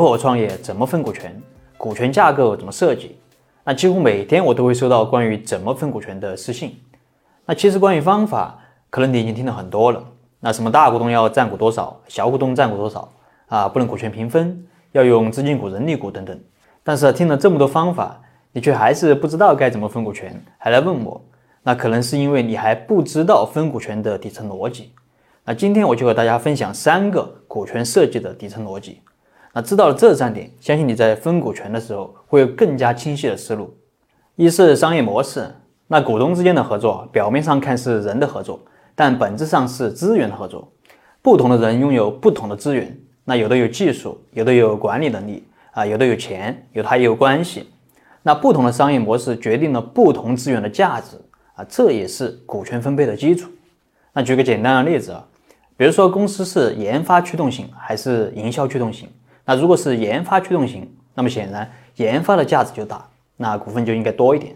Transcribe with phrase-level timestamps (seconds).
[0.00, 1.40] 合伙创业怎么分股权？
[1.76, 3.18] 股权架构怎么设计？
[3.62, 6.74] 那几乎每天我都会收到关于怎么分股权的私信。
[7.46, 8.58] 那其实关于方法，
[8.90, 10.02] 可能你已经听了很多了。
[10.40, 13.08] 那什么大股东要占股多少，小股东占股多少
[13.46, 13.68] 啊？
[13.68, 16.38] 不能股权平分，要用资金股、人力股等等。
[16.82, 18.20] 但是听了这么多方法，
[18.52, 21.20] 你却还是不知道该怎么分股权，还来问我，
[21.62, 24.92] 那可能是因为你还不知道分股权的底层逻辑。
[25.44, 29.00] 那今天我就和大家分享三个股权设计的底层逻辑。
[29.54, 33.72] 那知道了这三点，相信你在分股权的时候会有更加清晰的思路。
[34.34, 35.48] 一是商业模式。
[35.86, 38.58] 那股东之间的合作，表面上看是人的合作，
[38.94, 40.66] 但本质上是资源的合作。
[41.22, 47.68] 不同的人拥有不同的资源，那有的有技术，有的有管理能力啊，有的有钱，有的还有关系。
[48.22, 51.16] 那不同的商业模式决定了不同资源的价值
[51.54, 53.50] 啊，这也是股权分配的基础。
[54.14, 55.24] 那举个简单的例子啊，
[55.76, 59.06] 比如说公司是研发驱动型还是营销驱动型？
[59.44, 64.54] 那如果是研发驱动型，那么显然研发的价值就大，那股份就应该多一点。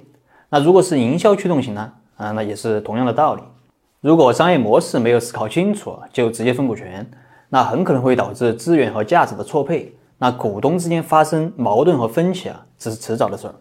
[0.48, 1.92] 那如果是营销驱动型呢？
[2.16, 3.42] 啊，那也是同样的道理。
[4.00, 7.08] 如果商业模式没有思考清楚，就直接分股权，
[7.48, 9.94] 那很可能会导致资源和价值的错配。
[10.18, 13.54] 那股东之间发生矛盾和分歧啊，这是迟早的事儿。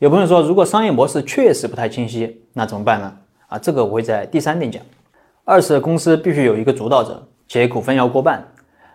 [0.00, 3.16] 有朋友说，如果商业模式确实不太清晰，那怎么办呢？
[3.46, 4.82] 啊，这个我会在第三点讲。
[5.44, 8.46] 二是公司必须有一个主导者，且股份要过半。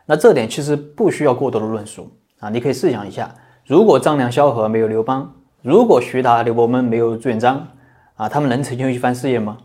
[0.10, 5.34] 那这点其实不需要过多的论述啊，你可以试想一下，如果张良、萧何没有刘邦。
[5.62, 7.68] 如果徐达、刘伯温没有朱元璋
[8.16, 9.58] 啊，他们能成就一番事业吗？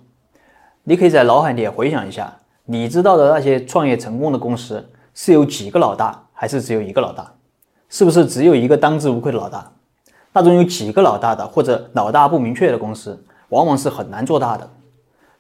[0.83, 7.33] 你可以在脑海里回想一下，你知道的那些创业成功的公司是有几个老大，还是只有一个老大？
[7.89, 9.71] 是不是只有一个当之无愧的老大？
[10.33, 14.69] 那种有几个老大的或者老大不明确的公司，往往是很难做大的。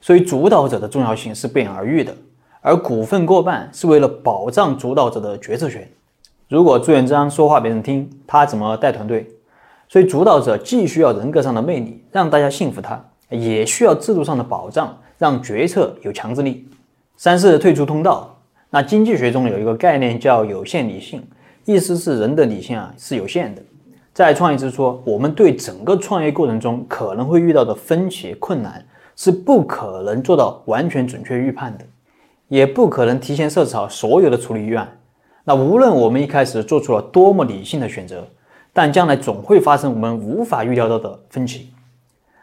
[0.00, 2.14] 所以，主导者的重要性是不言而喻的。
[2.62, 5.86] 而股份过半是为了保障主导者的决策权。
[6.48, 9.28] 如果朱元璋说话别人听，他怎么带团队？
[9.88, 16.66] 所以，主导者既需要人格上的魅力，让大家信服他，也需要制度上的保障，让决策有强制力。
[17.18, 18.38] 三是退出通道。
[18.70, 21.22] 那经济学中有一个概念叫有限理性，
[21.66, 23.62] 意思是人的理性啊是有限的。
[24.14, 28.82] 在创业之初，我们对整个创业过程中可能会遇到的分歧困难
[29.14, 31.84] 是不可能做到完全准确预判的，
[32.52, 34.86] 也不可能提前设置好所有的处理预案。
[35.44, 38.28] 那无论我们一开始做出了多么理性的选择。
[38.74, 41.68] 但将来总会发生我们无法预料到的分歧。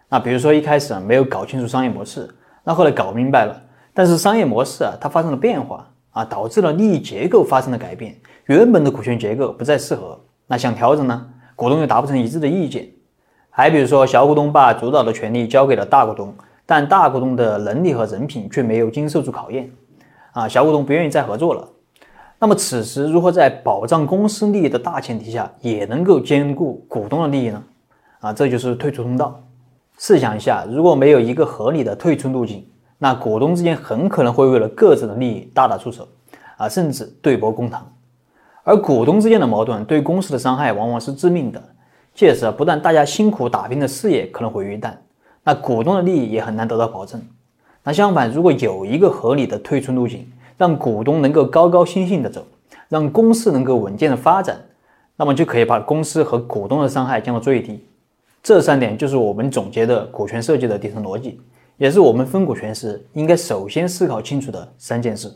[0.09, 2.29] 那比如说一开始啊没有搞清楚商业模式，
[2.63, 3.61] 那后来搞明白了，
[3.95, 8.15] 但是商业模式啊它发生了变化啊，导致了利益结构发生了改变，
[8.45, 12.87] 原本的股权结构不再适合，那想调整呢，股东又达不成一致的意见。
[13.49, 16.31] 还比如说小股东把主导的权利交给了大股东，
[16.67, 19.67] 但大股东的能力和人品却没有经受住考验，
[20.39, 21.67] 啊，小股东不愿意再合作了。
[22.39, 27.61] 那么此时如何在保障公司利益的大前提下，也能够兼顾股东的利益呢？
[28.21, 29.43] 啊，这就是退出通道。
[29.97, 32.65] 试想一下，如果没有一个合理的退出路径，
[32.97, 36.07] 那股东之间很可能会为了各自的利益大打出手，
[36.55, 37.85] 啊，甚至对簿公堂。
[38.63, 41.61] 而股东之间的矛盾对公司的伤害往往是致命的。
[42.13, 44.93] 届时，不但大家辛苦打拼的事业可能毁于一旦，
[45.43, 47.21] 那股东的利益也很难得到保证。
[47.83, 52.45] 那相反，如果有一个合理的退出路径，让股东能够高高兴兴的走，
[52.89, 54.59] 让公司能够稳健的发展，
[55.15, 57.83] 那么就可以把公司和股东的伤害降到最低。
[58.43, 61.39] 这三点就是我们总结的股权设计的底层逻辑，
[61.77, 65.31] 也是我们分股权时应该首先思考清楚的三件事。